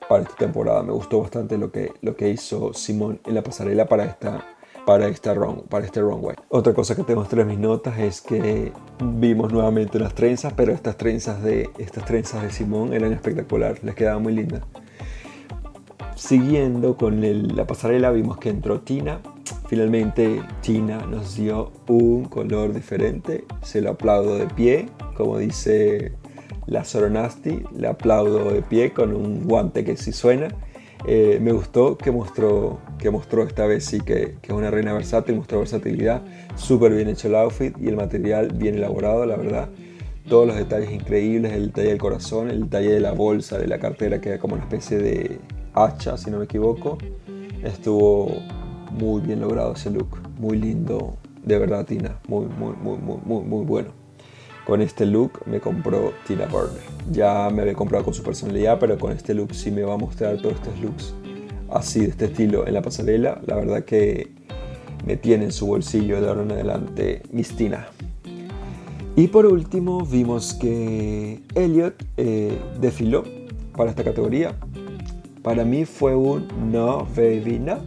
[0.09, 0.83] para esta temporada.
[0.83, 4.45] Me gustó bastante lo que, lo que hizo Simón en la pasarela para esta
[4.87, 5.35] para, esta
[5.69, 6.37] para este runway.
[6.49, 10.73] Otra cosa que te mostré en mis notas es que vimos nuevamente unas trenzas, pero
[10.73, 14.62] estas trenzas de, estas trenzas de Simón eran espectaculares, les quedaban muy lindas.
[16.15, 17.21] Siguiendo con
[17.55, 19.21] la pasarela vimos que entró Tina,
[19.69, 26.13] Finalmente Tina nos dio un color diferente, se lo aplaudo de pie, como dice
[26.67, 30.49] la Soronasti, le aplaudo de pie con un guante que sí suena.
[31.07, 34.93] Eh, me gustó que mostró, que mostró esta vez sí que, que es una reina
[34.93, 36.23] versátil, mostró versatilidad,
[36.55, 39.69] súper bien hecho el outfit y el material bien elaborado, la verdad.
[40.29, 43.79] Todos los detalles increíbles, el detalle del corazón, el detalle de la bolsa, de la
[43.79, 45.39] cartera, que era como una especie de
[45.77, 46.99] hacha, si no me equivoco.
[47.62, 48.43] Estuvo
[48.91, 53.65] muy bien logrado ese look, muy lindo, de verdad Tina, muy, muy, muy, muy, muy,
[53.65, 53.91] bueno.
[54.67, 56.83] Con este look me compró Tina Burner.
[57.12, 59.97] Ya me había comprado con su personalidad, pero con este look sí me va a
[59.97, 61.15] mostrar todos estos looks
[61.71, 63.41] así, de este estilo en la pasarela.
[63.47, 64.33] La verdad que
[65.07, 67.87] me tiene en su bolsillo de ahora en adelante Miss Tina.
[69.15, 73.25] Y por último vimos que Elliot eh, desfiló
[73.77, 74.57] para esta categoría.
[75.47, 77.79] Para mí fue un no, baby, no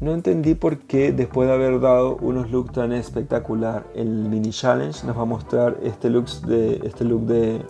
[0.00, 5.04] no entendí por qué después de haber dado unos looks tan espectacular, el mini challenge
[5.04, 7.60] nos va a mostrar este look de este look de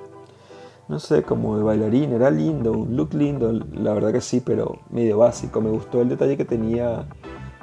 [0.89, 4.81] no sé, como de bailarín, era lindo, un look lindo, la verdad que sí, pero
[4.91, 5.63] medio básico.
[5.63, 7.07] Me gustó el detalle que tenía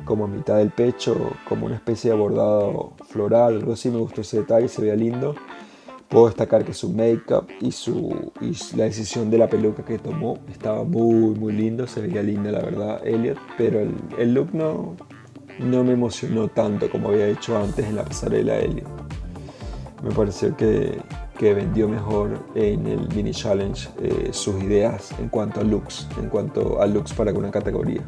[0.05, 4.21] como a mitad del pecho, como una especie de bordado floral, algo así, me gustó
[4.21, 5.35] ese detalle, se veía lindo.
[6.09, 10.39] Puedo destacar que su make-up y, su, y la decisión de la peluca que tomó
[10.49, 11.85] estaba muy, muy lindo.
[11.85, 13.37] Se veía linda, la verdad, Elliot.
[13.57, 14.95] Pero el, el look no,
[15.59, 18.87] no me emocionó tanto como había hecho antes en la pasarela Elliot.
[20.01, 20.97] Me pareció que,
[21.37, 26.29] que vendió mejor en el mini challenge eh, sus ideas en cuanto a looks, en
[26.29, 28.01] cuanto a looks para una categoría.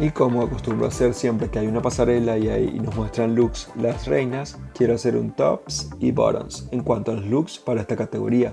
[0.00, 3.68] Y como acostumbro a hacer siempre que hay una pasarela y, ahí nos muestran looks
[3.74, 7.96] las reinas, quiero hacer un tops y bottoms en cuanto a los looks para esta
[7.96, 8.52] categoría.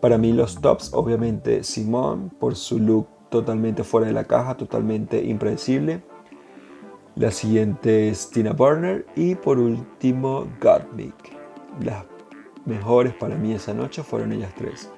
[0.00, 5.24] Para mí los tops, obviamente Simone por su look totalmente fuera de la caja, totalmente
[5.24, 6.04] impredecible.
[7.16, 11.16] La siguiente es Tina Burner y por último Gottmik.
[11.82, 12.04] Las
[12.64, 14.88] mejores para mí esa noche fueron ellas tres.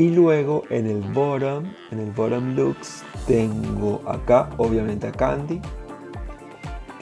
[0.00, 5.60] Y luego en el bottom, en el bottom looks, tengo acá obviamente a Candy,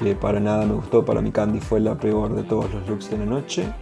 [0.01, 3.09] que para nada me gustó, para mí Candy fue la peor de todos los looks
[3.09, 3.73] de la noche.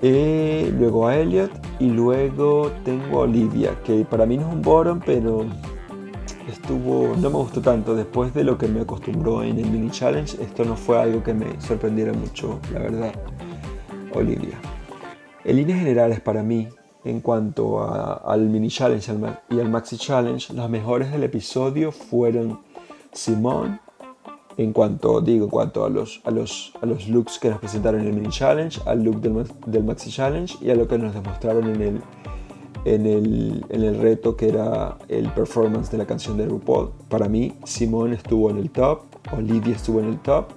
[0.00, 4.62] Eh, luego a Elliot y luego tengo a Olivia, que para mí no es un
[4.62, 5.44] bottom, pero
[6.50, 7.94] estuvo, no me gustó tanto.
[7.94, 11.34] Después de lo que me acostumbró en el mini challenge, esto no fue algo que
[11.34, 13.12] me sorprendiera mucho, la verdad.
[14.14, 14.58] Olivia.
[15.44, 16.66] En líneas generales para mí,
[17.04, 19.12] en cuanto al mini challenge
[19.48, 22.60] y al maxi challenge, los mejores del episodio fueron
[23.12, 23.80] Simone,
[24.56, 26.22] en cuanto digo, en cuanto a los,
[27.08, 30.70] looks que nos presentaron en el mini challenge, al look del, del maxi challenge y
[30.70, 32.02] a lo que nos demostraron en
[33.06, 36.90] el, reto que era el performance de la canción de RuPaul.
[37.08, 40.48] Para mí, Simone estuvo en el top, Olivia estuvo en el top,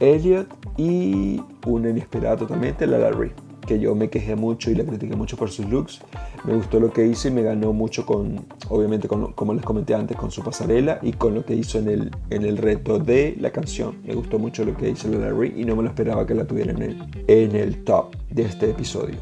[0.00, 5.14] Elliot y una inesperada totalmente, la Larry que yo me quejé mucho y la critiqué
[5.14, 6.00] mucho por sus looks.
[6.44, 9.94] Me gustó lo que hizo y me ganó mucho con, obviamente, con, como les comenté
[9.94, 13.36] antes, con su pasarela y con lo que hizo en el, en el reto de
[13.38, 13.98] la canción.
[14.06, 16.72] Me gustó mucho lo que hizo Larry y no me lo esperaba que la tuviera
[16.72, 19.16] en el, en el top de este episodio.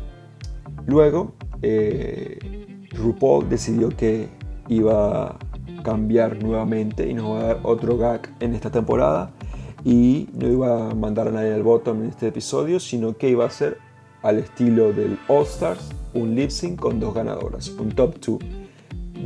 [0.87, 1.33] Luego,
[1.63, 2.39] eh,
[2.93, 4.29] RuPaul decidió que
[4.69, 5.39] iba a
[5.83, 9.33] cambiar nuevamente y nos va a dar otro gag en esta temporada
[9.85, 13.45] y no iba a mandar a nadie al bottom en este episodio, sino que iba
[13.45, 13.86] a ser
[14.27, 18.39] al estilo del All Stars, un lip sync con dos ganadoras, un top 2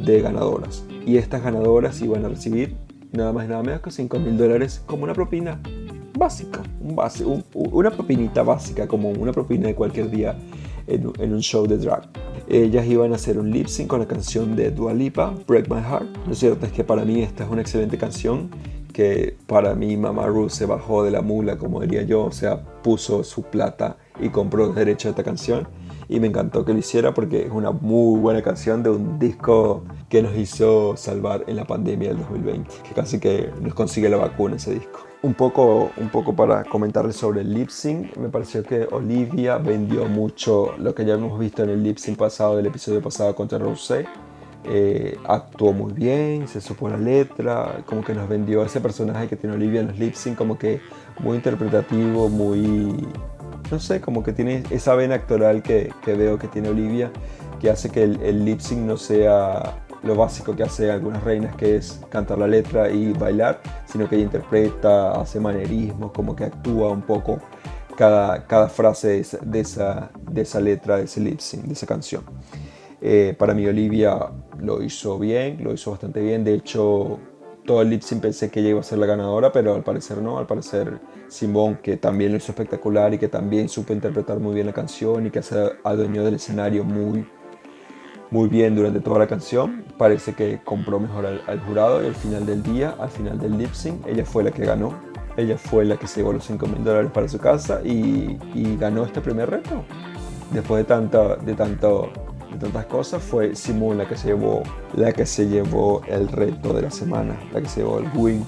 [0.04, 0.84] de ganadoras.
[1.06, 2.76] Y estas ganadoras iban a recibir
[3.10, 5.58] nada más nada menos que 5 mil dólares como una propina
[6.18, 7.24] básica, un base,
[7.54, 10.36] una propinita básica, como una propina de cualquier día
[10.86, 12.02] en, un show de drag.
[12.46, 15.80] Ellas iban a hacer un lip sync con la canción de Dua Lipa, Break My
[15.80, 16.28] Heart.
[16.28, 18.50] Lo cierto es que para mí esta es una excelente canción
[18.92, 22.62] que para mí Mama Ruth se bajó de la mula, como diría yo, o sea,
[22.82, 25.68] puso su plata y compró derecho a esta canción.
[26.08, 29.84] Y me encantó que lo hiciera porque es una muy buena canción de un disco
[30.08, 34.16] que nos hizo salvar en la pandemia del 2020, que casi que nos consigue la
[34.16, 35.06] vacuna ese disco.
[35.22, 40.06] Un poco, un poco para comentarles sobre el lip sync, me pareció que Olivia vendió
[40.06, 43.58] mucho lo que ya hemos visto en el lip sync pasado del episodio pasado contra
[43.58, 44.06] Rosé.
[44.64, 49.36] Eh, actuó muy bien, se supo la letra, como que nos vendió ese personaje que
[49.36, 50.80] tiene Olivia en los lip sync, como que
[51.20, 53.06] muy interpretativo, muy,
[53.70, 57.10] no sé, como que tiene esa vena actoral que, que veo que tiene Olivia,
[57.60, 61.76] que hace que el, lip sync no sea lo básico que hace algunas reinas, que
[61.76, 66.90] es cantar la letra y bailar, sino que ella interpreta, hace manerismos, como que actúa
[66.90, 67.38] un poco
[67.96, 71.74] cada, cada frase de esa, de esa, de esa letra, de ese lip sync, de
[71.74, 72.24] esa canción.
[73.02, 74.18] Eh, para mí Olivia
[74.58, 76.44] lo hizo bien, lo hizo bastante bien.
[76.44, 77.18] De hecho,
[77.64, 80.18] todo el lip sync pensé que ella iba a ser la ganadora, pero al parecer
[80.18, 80.38] no.
[80.38, 84.66] Al parecer Simón, que también lo hizo espectacular y que también supo interpretar muy bien
[84.66, 87.26] la canción y que se adueñó del escenario muy,
[88.30, 89.84] muy bien durante toda la canción.
[89.98, 93.72] Parece que compró mejor al, jurado y al final del día, al final del lip
[93.72, 94.94] sync, ella fue la que ganó.
[95.36, 98.76] Ella fue la que se llevó los 5 mil dólares para su casa y, y,
[98.76, 99.84] ganó este primer reto.
[100.52, 102.10] Después de, tanta, de tanto
[102.52, 104.62] de tantas cosas, fue Simón la que se llevó,
[104.94, 108.44] la que se llevó el reto de la semana, la que se llevó el win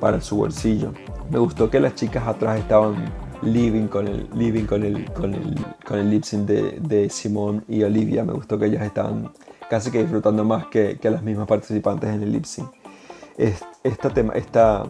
[0.00, 0.92] para su bolsillo.
[1.30, 2.96] Me gustó que las chicas atrás estaban
[3.42, 5.54] living con el, living con el, con el,
[5.86, 8.24] con el lip sync de, de Simón y Olivia.
[8.24, 9.32] Me gustó que ellas estaban
[9.68, 12.68] casi que disfrutando más que, que las mismas participantes en el lip sync.
[13.36, 14.84] Esta tema, esta,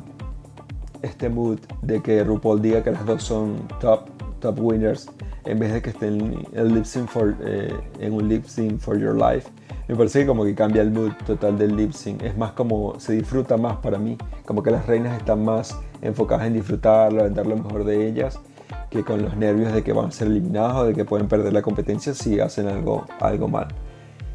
[1.01, 4.09] este mood de que RuPaul diga que las dos son top,
[4.43, 5.07] top winners
[5.45, 8.99] en vez de que estén en, lip sync for, eh, en un lip sync for
[8.99, 9.49] your life.
[9.89, 12.23] Me parece que como que cambia el mood total del lip sync.
[12.23, 14.19] Es más como se disfruta más para mí.
[14.45, 18.39] Como que las reinas están más enfocadas en disfrutarlo, en dar lo mejor de ellas,
[18.91, 21.53] que con los nervios de que van a ser eliminadas o de que pueden perder
[21.53, 23.69] la competencia si hacen algo, algo mal.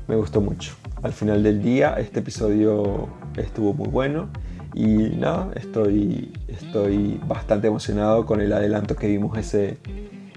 [0.07, 0.73] Me gustó mucho.
[1.03, 4.29] Al final del día este episodio estuvo muy bueno
[4.77, 9.79] y nada, estoy, estoy bastante emocionado con el adelanto que vimos ese,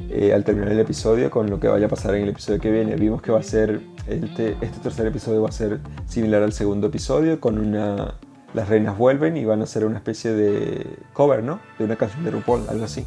[0.08, 2.70] eh, al terminar el episodio con lo que vaya a pasar en el episodio que
[2.70, 2.96] viene.
[2.96, 6.86] Vimos que va a ser, este, este tercer episodio va a ser similar al segundo
[6.86, 8.14] episodio, con una...
[8.54, 11.60] Las reinas vuelven y van a hacer una especie de cover, ¿no?
[11.78, 13.04] De una canción de RuPaul, algo así.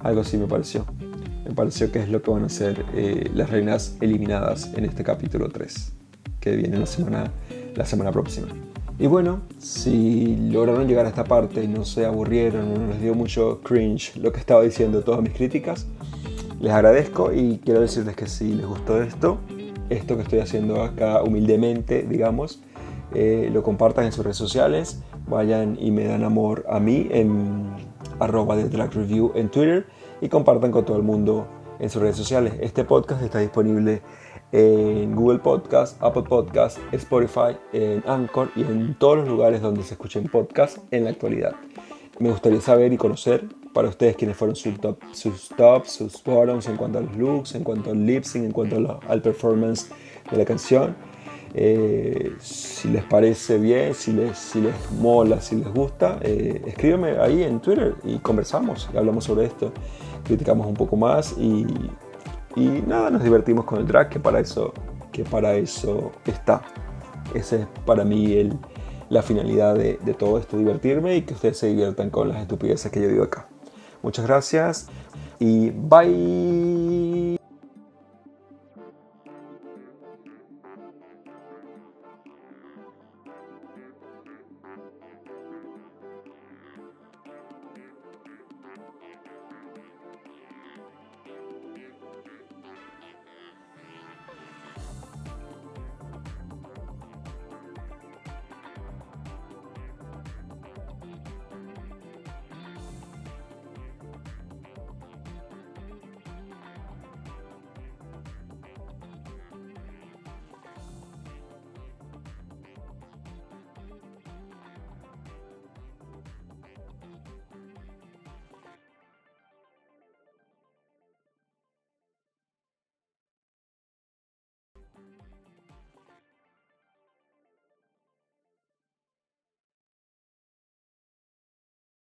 [0.00, 0.84] Algo así me pareció.
[1.46, 5.02] Me pareció que es lo que van a hacer eh, las reinas eliminadas en este
[5.02, 5.94] capítulo 3,
[6.40, 7.32] que viene la semana,
[7.74, 8.48] la semana próxima.
[9.00, 13.14] Y bueno, si lograron llegar a esta parte y no se aburrieron no les dio
[13.14, 15.86] mucho cringe lo que estaba diciendo, todas mis críticas,
[16.58, 19.38] les agradezco y quiero decirles que si les gustó esto,
[19.88, 22.60] esto que estoy haciendo acá humildemente, digamos,
[23.14, 27.70] eh, lo compartan en sus redes sociales, vayan y me dan amor a mí en
[28.18, 29.86] arroba de Drag Review en Twitter
[30.20, 31.46] y compartan con todo el mundo
[31.78, 32.54] en sus redes sociales.
[32.60, 34.02] Este podcast está disponible
[34.52, 39.94] en Google Podcast, Apple Podcast, Spotify, en Anchor y en todos los lugares donde se
[39.94, 41.54] escuchen podcasts en la actualidad.
[42.18, 46.66] Me gustaría saber y conocer para ustedes quiénes fueron sus, top, sus tops, sus bottoms
[46.68, 49.90] en cuanto a los looks, en cuanto al lip sync, en cuanto al performance
[50.30, 50.96] de la canción.
[51.54, 57.18] Eh, si les parece bien, si les, si les mola, si les gusta, eh, escríbeme
[57.18, 59.72] ahí en Twitter y conversamos, y hablamos sobre esto,
[60.24, 61.66] criticamos un poco más y,
[62.58, 64.72] y, nada, nos divertimos con el drag, que para eso,
[65.12, 66.62] que para eso está.
[67.34, 68.58] Ese es para mí el,
[69.08, 72.90] la finalidad de, de todo esto, divertirme y que ustedes se diviertan con las estupideces
[72.90, 73.48] que yo digo acá.
[74.02, 74.88] Muchas gracias
[75.38, 77.07] y bye.